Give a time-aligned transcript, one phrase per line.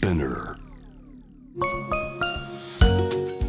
[0.00, 0.56] Spinner.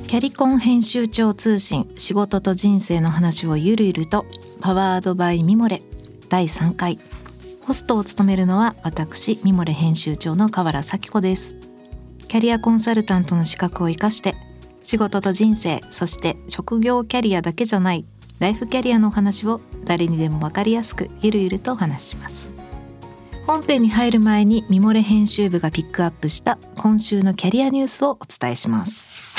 [0.08, 4.26] キャリコン編集長通信仕事と人生の話をゆるゆると
[4.60, 5.82] パワードバイミモレ
[6.28, 7.00] 第3回。
[7.62, 11.56] ホストを務めるのは私ミモレ編集長の河原咲子です。
[12.28, 14.36] キャリアコンサルタントの資格を生かして
[14.84, 18.06] 仕事と人生そして職業キャリアだけじゃない
[18.40, 22.61] ライフキャリアの話を誰にでも分かりやすくゆるゆるとお話します。
[23.52, 29.36] 本編に入る前にミモレ編集部がピックアップした今週のキャリアニュースをお伝えします。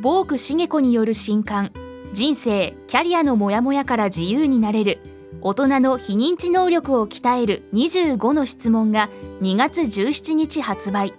[0.00, 1.70] ボーク茂子による新刊
[2.12, 4.98] 人生キャリアのモヤモヤから自由になれる
[5.40, 9.08] 大人の非認知能力を鍛える25の質問が
[9.40, 11.14] 2月17日発売。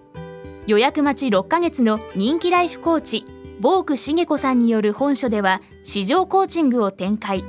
[0.66, 3.26] 予約待ち6ヶ月の人気ライフコーチ
[3.62, 7.46] ボーク茂子さんによる本書では市場コーチングを展開。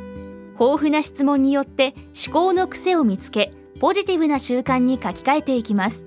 [0.60, 1.95] 豊富な質問によって
[2.27, 6.06] 思考の癖を見つけポジティブな習慣に書き換えていきます。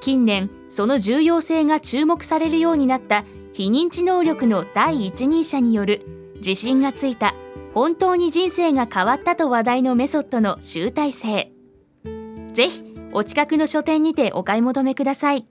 [0.00, 3.24] 近年その重要性が注目されるようになった
[3.54, 7.34] 非認知能力の第一人者による自信がついた
[7.72, 11.50] 本当に人生が変わったと話題のメソッドの集大成。
[12.52, 15.46] ぜひお近くの書店にてお買い求めください。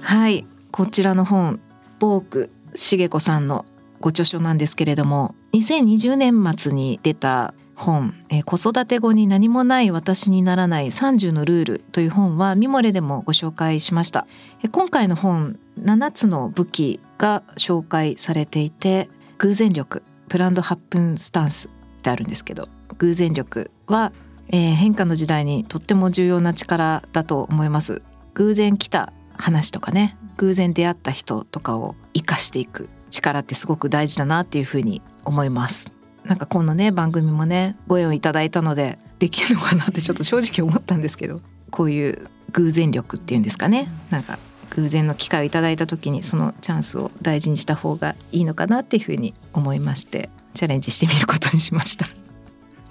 [0.00, 1.60] はいこちらの本
[1.98, 3.64] ボーク茂子さんの
[4.00, 14.26] ご著書なんですけれども2020年末に出た本、え、子育て後に何もない私にならない30のルールという本はミモレでもご紹介しました、
[14.64, 21.70] え、今回の本7つの武器が紹介されていて偶然力プランドハップンスタンスっ
[22.02, 22.68] てあるんですけど
[22.98, 24.12] 偶然力は、
[24.48, 28.02] えー、変化の時代にとっても重要な力だと思います。
[28.34, 35.90] 偶然来た話とかね偶然出会った人とかを生かしていく力ってすごく大事だなっていうふうに思います。
[36.24, 41.40] なんかこのね番組もねご縁をいただいたのでできるのかなってちょっと正直思ったんですけど。
[41.74, 43.88] こういう偶然力っていうんですかね。
[44.08, 44.38] なんか
[44.70, 52.06] 偶然の機会をいただいた時にそのチャンスを大事にした方がいいのかなっていうふうに思いましてチャレンジしてみることにしました。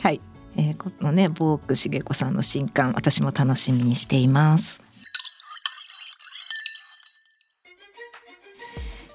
[0.01, 0.19] はい、
[0.57, 4.81] えー、このねボーク茂子さんの新刊私も楽しみにしています。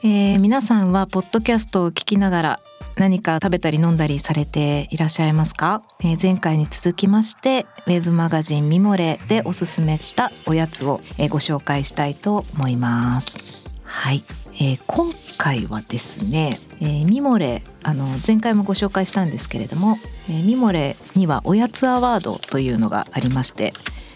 [0.02, 2.60] えー、皆さんはポッドキャストを聞きながら
[2.98, 13.38] 何か食べたり飲んだりされていらっしゃいますか、えー、前回に続きましてウェブマガジンミモレでおすすめしたおやつを、えー、ご紹介したいと思います。
[13.84, 19.96] はい、えー、今回はですね、えー、ミモレあの前回もご紹介したんですけれども、
[20.28, 23.72] えー、ミモレにはおやつアワードというのがありまして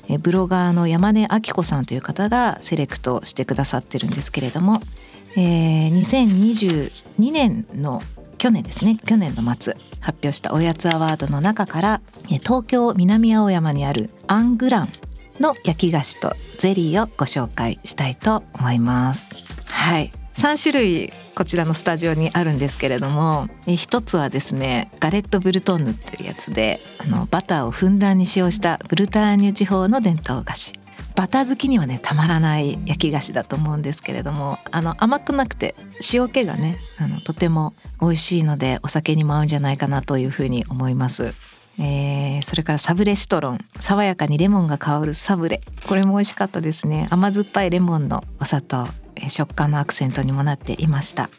[0.09, 4.81] えブロガーの山根明子さんという方がセレクトしてくださってるんですけれども、
[5.37, 8.03] えー、2022年の
[8.43, 14.93] 去年ですね去年の末発表したおやつアワードの中から東京南青山にあるアングラン
[15.39, 19.31] の焼き菓子とゼリーをご紹介したいと思います。
[19.67, 20.11] はい。
[20.35, 30.82] 3種類こちらのスタジオにあるんですけれども一つはですねガレットブルトンヌっていうやつであのバターをふんだんに使用したブルターニュ地方の伝統菓子。
[31.15, 35.75] バター好きにはねたまらない焼き菓子だと思うんですけれどもあの甘くなくて
[36.13, 41.35] 塩気がねあのとても美味しいのでお酒にも合うんじゃないかなというふうに思います。
[41.79, 43.65] えー、それからサブレシトロン。
[43.81, 45.63] 爽やかにレモンが香るサブレ。
[45.87, 47.09] これも美味しかったですね。
[47.11, 48.87] 甘酸っぱいレモンのお砂糖、
[49.17, 51.31] え、食感のアクセントにもなっていました。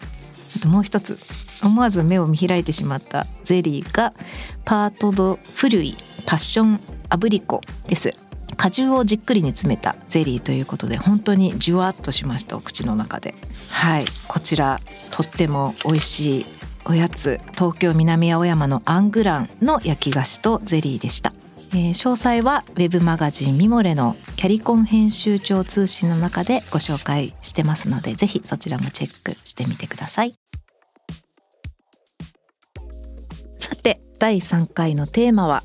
[0.56, 1.20] あともう一つ。
[1.62, 4.14] 思わず目を見開いてしまったゼリーが
[4.66, 5.96] パートドフルイ
[6.26, 6.80] パッション
[7.10, 8.23] アブリコです。
[8.64, 13.36] 果汁をじっくり煮詰めたゼリーということで本当にじゅわっとしましたお口の中で。
[13.68, 14.06] はい。
[14.30, 14.80] こちら
[15.12, 16.46] とっても美味しい
[16.86, 17.42] おやつ。
[17.56, 21.34] 東京南青山のアングランの焼き菓子とゼリーでした、
[21.72, 30.36] えー、詳細はウェブマガジンミモレのキャリコン編集長通信の中でご紹介してますのでぜひそちらもチェックしてみてください。
[33.60, 35.64] さて第3回のテーマは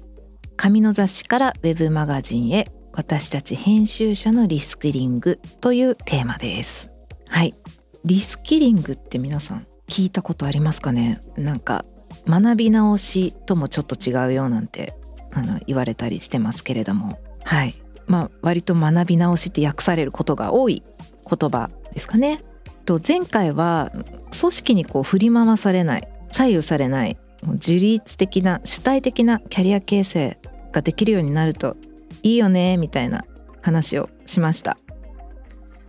[0.56, 6.90] 紙の雑誌からウェブマガジンへ私たち編集者のリスキリングというテーマです。
[7.28, 7.54] はい。
[8.04, 11.22] リスキリングって皆さん聞いたことありますかね？
[11.36, 11.84] なんか
[12.26, 14.96] 学び直しともちょっと違うよなんて
[15.32, 17.20] あの言われたりしてますけれども。
[17.44, 17.74] はい。
[18.08, 20.82] まあ割と学び直しって訳されることが多い
[21.24, 22.40] 言葉ですかね。
[22.84, 23.92] と前回は
[24.40, 30.38] 組織にこう振り回されない左右されない自律的な主体的なキャリア形成
[30.72, 31.76] ができるようになると
[32.22, 33.24] いいよねみたいな
[33.60, 34.78] 話をしました。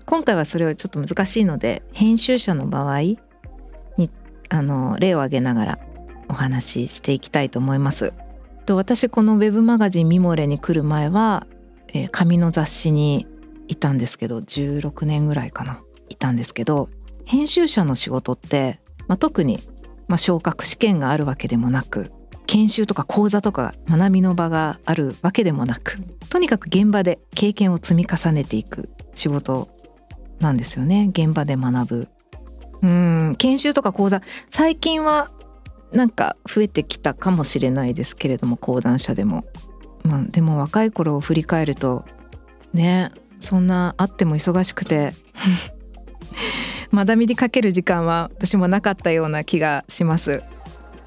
[0.06, 3.20] 今回はそれはちょっと難しいので編集者の場合に
[4.50, 5.80] あの例を挙げながら
[6.28, 8.14] お話ししていきたいと思います。
[8.66, 11.48] と私このウェブマガジン「ミモレ」に来る前は、
[11.90, 13.28] えー、紙の雑誌に
[13.68, 16.90] いたんですけど16年ぐらいかないたんですけど
[17.26, 19.60] 編集者の仕事って、まあ、特に、
[20.08, 22.12] まあ、昇格試験があるわけでもなく
[22.50, 26.00] 研修とか講座とか学びの場があるわけでもなく
[26.32, 29.70] とにかく現場で経験を積み重ねていく仕事
[30.40, 31.10] なんですよね。
[31.12, 32.08] 現場で学ぶ。
[32.82, 35.30] うん研修とか講座最近は
[35.92, 39.46] なんか増えてきたかもしれないですけれども講談社でも、
[40.04, 42.04] まあ、でも若い頃を振り返ると
[42.74, 45.12] ねそんなあっても忙しくて
[46.92, 50.42] 学びにかける時間は私もなかったような気がします。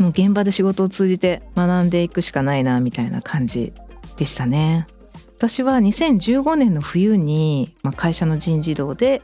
[0.02, 3.72] もう現場で仕事を通じて学んでいくしかないなみたいな感じ
[4.16, 4.88] でしたね。
[5.36, 9.22] 私は2015年の冬に、まあ、会社の人事堂で、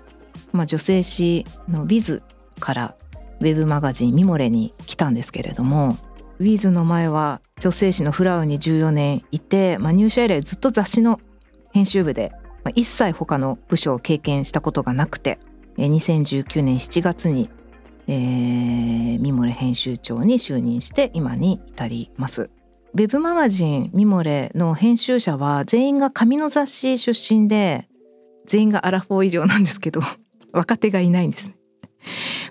[0.53, 2.23] まあ、女性誌の Wiz
[2.61, 2.97] から
[3.41, 5.97] ウェブマガジン「ミモレ」に来たんですけれども
[6.41, 11.21] Wiz の前は女性誌のフラウに14年いて、まあ、入社以来ずっと雑誌の
[11.73, 12.33] 編集部で、
[12.65, 15.41] まあ、一切他の部署を経験したことがなくて
[15.77, 17.51] 2019年7月に
[18.17, 22.51] ミモレ編集長に就任して今に至ります。
[22.95, 27.87] ウェブマガジンミモレの編集者は全員が紙の雑誌出身で
[28.47, 30.01] 全員がアラフォー以上なんですけど
[30.53, 31.57] 若手がいないんですね。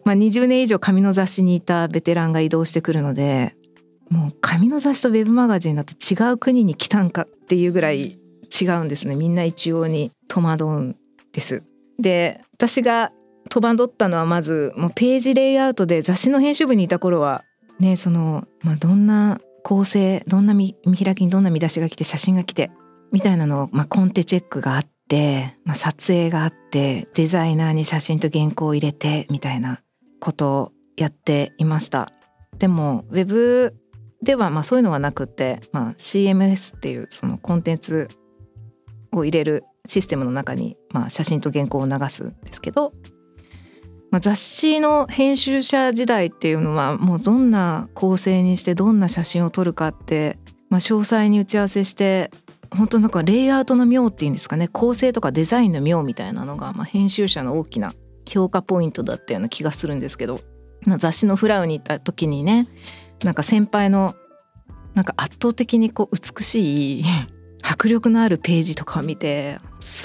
[0.06, 3.56] まあ20年以上紙の雑誌にいたベテランが移動してくるので
[4.10, 8.20] もう紙の雑誌とウェブマガジンだと違う国に来たんかっていうぐらい
[8.62, 10.96] 違うんですねみんな一様に戸惑うん
[11.34, 11.64] です。
[12.00, 13.12] で私が
[13.50, 17.44] 戸惑ったのはまずもうページレイアウトで雑誌の編集部にいた頃は
[17.80, 22.72] ねその、まあ、どんな構成どんな見開きにどんな見出しが来て写真が来て
[23.12, 29.82] みたいなのを、まあ、コンテチェックがあって、まあ、撮影があってデザイナーに写真と原稿を入れてみたいな
[30.20, 32.12] ことをやっていました。
[32.58, 33.76] でもウェブ
[34.24, 38.08] ではまあそういうのはなくて、まあ、CMS っていうそのコンテンツ
[39.12, 42.94] を入れるシステムの中に、まあ、写真と原稿を流すんですけど
[44.18, 50.40] まあ、雑誌の編集者時代っていうのはもうどんな構成にしてどんな写真を撮るかって、
[50.72, 52.32] まあ、詳細に打ち合わせして
[52.72, 54.70] 本当なんかレイアウトの妙っていうんですかね。
[54.70, 57.94] 構成とかデザインの妙みたいなのが、まあ、編集者の大きな
[58.28, 60.42] 評価ポイントだったような気がするんですけど、
[60.82, 62.68] まあ、雑誌のフラウに行った時にね
[63.24, 64.16] なんか先輩の
[64.96, 67.04] なんか圧倒的にこう美しい
[67.62, 69.60] 迫力のあるページとかを見て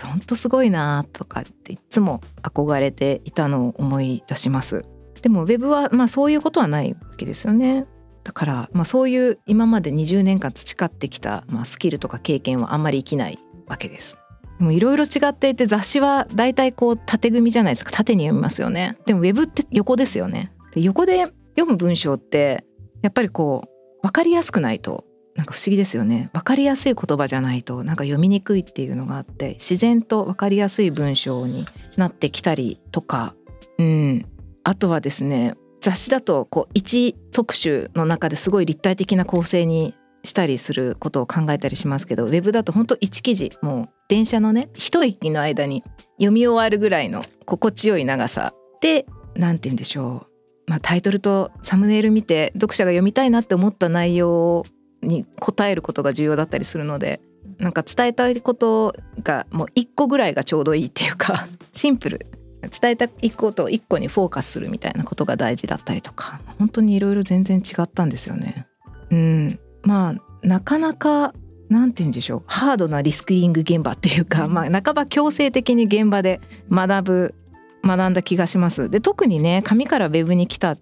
[0.04, 4.84] ほんとすごいなとかっていつも憧れていたのを思い出します。
[5.22, 7.86] でもウェブはまあそういうことはないわけですよね。
[8.24, 14.18] だからまあそういう今まで20年間培ってきたまあスキルとか経験はあんまり生きないわけです。
[14.60, 17.90] いろいろ違っていて雑誌は大体こう縦組みじゃないですか。
[17.90, 18.96] 縦に読みますよね。
[19.06, 20.52] でもウェブって横ですよね。
[20.76, 22.64] 横で読む文章って
[23.02, 25.04] やっぱりこう分かりやすくないと
[25.42, 26.30] なんか不思議ですよね。
[26.32, 31.66] 分かりやすい言葉じゃないとなんか読みにくいっていうのがあって自然と分かりやすい文章に
[31.96, 33.34] なってきたりとか、
[33.76, 34.24] うん、
[34.62, 45.82] あとはですね雑誌だとこう一特集の中ですごい立体的な構成にしたりすることを考えたりしますけどウェブだと本当一記事もう電車のね一息の間に
[46.18, 50.28] 読み終わるぐらいの心地よい長さで何て言うんでしょ
[50.68, 54.66] う、まあ、タイトルとサムネイル見て読者が読みたいなって思った内容を
[55.02, 57.20] に答えることが重要だったりするので
[57.58, 62.26] なんか伝えたいことがもう1個ぐらいがちょうどいいっていうか シンプル
[62.80, 68.66] 伝えたいことを1個にフォーカスするみたいなことが大事だったりとか本当にいろいろ全然違ったんですよね。
[69.10, 71.34] うん、まあなかなか
[71.68, 77.34] なんて言うんでしょうハードなリスキリング現場っていうか、まあ、半ば強制的に現場で学ぶ
[77.84, 78.90] 学んだ気がします。
[78.90, 80.76] で特にね紙からウェブに来た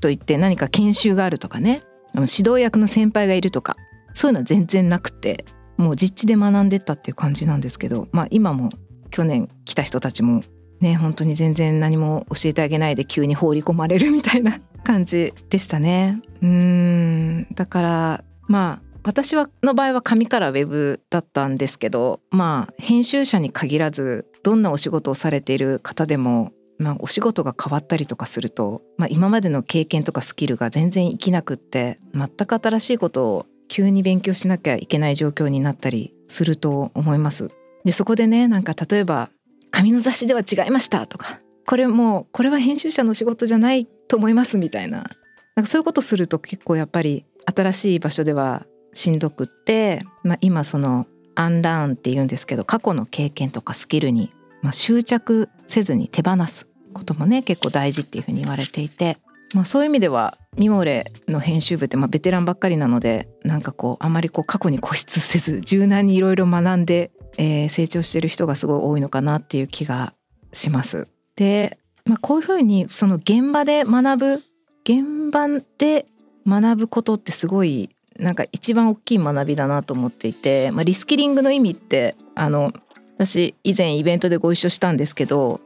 [0.00, 1.82] といって何か研修があるとかね
[2.18, 3.76] あの指導役の先輩がいるとか
[4.12, 5.44] そういうのは全然なくて
[5.76, 8.70] もう実地で学んでったっていう感じなんですけどまあ今も
[9.10, 10.42] 去年来た人たちも
[10.80, 16.20] ね本当に全然何も教えてあげないで急に放り込まれるみたいな感じでしたね。
[16.42, 37.50] うんだからまあ私はの場合は紙からウェブだったんですけどまあ編集者に限らずどんなお仕事をされている方でもまあ、お仕事が変わったりとかすると、まあ、今までの経験とかスキルが全然生きなくって全く新しいことを急に勉強しなきゃいけない状況になったりすると思います。
[37.84, 39.30] でそこでねなんか例えば
[39.70, 45.10] 「紙の雑誌では違いました」とか「これもうこれは編集者の仕事じゃないと思います」みたいな
[45.54, 54.32] なんかそういうことすると結構やっぱり新しい場所ではしんどくって、まあ、今そのアンラーンっていうんですけど過去の経験とかスキルに
[54.62, 59.18] まあ、執着せずに手放すこともね結構大事っていうふうに言われていて
[59.54, 70.12] まあ、そういう意味ではミモレの編集部ってまあベテランばっかりなのでなんかこうあまりこう過去に固執せず柔軟にいろいろ学んで、えー、成長してる人がすごい多いのかなっていう気が
[70.52, 71.08] します。
[71.36, 74.42] で、まあ、こういうふうにその現場で学ぶ
[74.84, 75.48] 現場
[75.78, 76.06] で
[76.46, 82.72] 学ぶことってすごいなんか一番大きい学びだなと思っていて、まあ、リスキリングの意味ってあの
[83.18, 85.60] 私以前イベントでご一緒したんですけど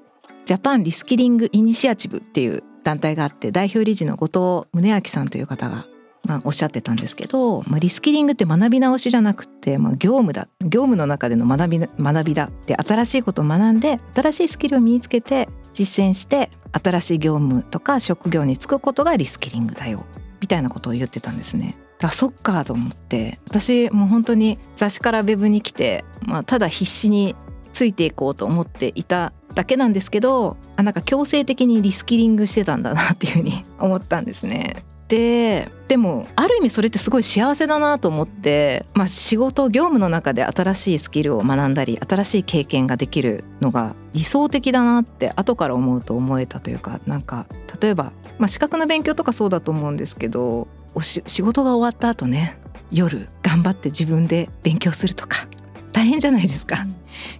[0.46, 5.86] ジャパンリスキリングイニシアチブっていう団体があって代表理事の後藤宗明さんという方が、
[6.24, 20.04] まあ、おっしゃってたんですけど、まあ、リスキリングって学び直しじゃなくて、まあ、業務だ業務の中での学び学びだって新しいことを学んで新しいスキルを身につけて実践して新しい業務とか職業に就くことがリスキリングだよ
[20.40, 21.76] みたいなことを言ってたんですね。
[22.08, 27.36] あそっかと思って私もう本当に雑誌からウェブに来て、まあ、ただ必死に
[27.72, 34.84] ついていこうと思っていただけなんですけどあなんか強制的にリスキリングしてたんだなっていうふうに 思ったんですね。
[35.08, 47.44] ででもある意味それってすごい幸せだなと思って、まあ、仕事業務の中で新しいスキルを学んだり新しい経験ができるのが理想的だなって後から思うと思えたというかなんか
[47.78, 50.66] 例えば、まあ、資格の勉強とかそうだと思うんですけど
[51.00, 52.58] 仕事が終わった後ね
[52.90, 55.48] 夜頑張って自分で勉強するとか
[55.92, 56.86] 大変じゃないですか、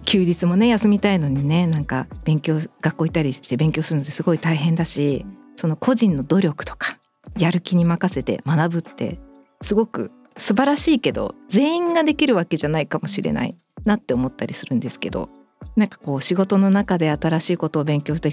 [0.05, 6.99] 休日もね休みたいのにねなんか勉強学校行ったりして勉強するのってすごい大変だしその個人の努力とか
[7.37, 9.19] やる気に任せて学ぶって
[9.61, 15.29] すごく素晴らしいけど全員ができるわけじゃないかもしれないなって思ったりするんですけど
[15.75, 18.31] なんかこう仕事の中で新しいことを勉強で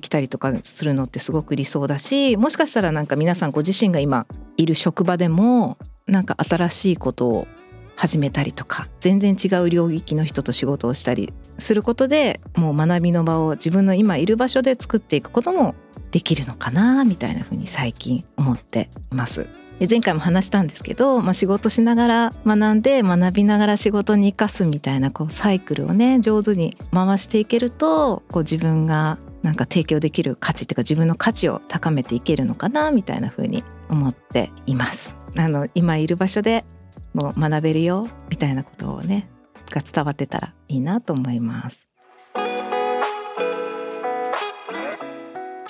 [0.00, 7.48] きたりとかするのってすごく理想だしもしかしたらなんか皆さんご自身が今いる職場でもなんか新しいことを
[7.96, 15.74] 始めたりとか全然違う領域の人と仕事をしたりすることでもう学びの場を自分の今いる場所で作っていくことも
[16.10, 19.61] できるのかなみたいなふうに最近思っています。
[19.80, 35.14] 前回も話したんですけど、まあ、仕事しながら学んで学びながら仕事に生かすみたいなこうサイクルをね上手に回していけるとこう自分がなんか提供できる価値っていうか自分の価値を高めていけるのかなみたいな風に思っています。
[35.36, 36.64] あの今いる場所で
[37.14, 39.28] もう学べるよみたいなことをね
[39.70, 41.91] が伝わってたらいいなと思います。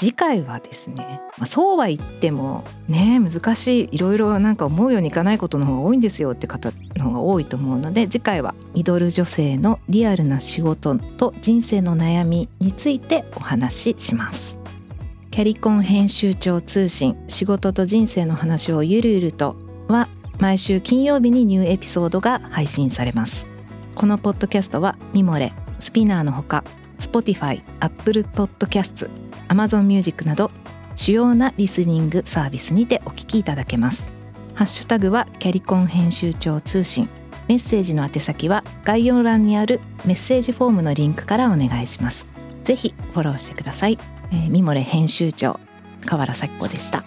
[0.02, 14.59] 次回はですね、まあ、そうは言ってもね難しいいろいろなんか思うようにいかないことの方が多いんですよって方の方が多いと思うので次回はミドル女性のリアルな仕事と人生の悩みについてお話しします。
[15.30, 19.56] キャリコン編集長通信仕事と人生の話をゆるゆると
[19.87, 20.09] は
[20.40, 23.47] 毎週金曜日にニューエピソードが配信されます
[23.94, 26.64] このポッドキャストはミモレスピナーのほか
[26.99, 29.09] Spotify、Apple Podcasts、
[29.52, 30.50] Amazon Music など
[30.97, 34.11] 主要なリスニングサービスにてお聞きいただけます。
[34.54, 37.09] ハッシュタグはキャリコン編集長通信。
[37.49, 42.26] メッセージの宛先は概要欄にあるメッセージフォームのリンクからお願いします。
[42.64, 43.99] ぜひフォローしてください、
[44.30, 45.59] えー、ミモレ編集長
[46.06, 47.04] 河原咲子でした。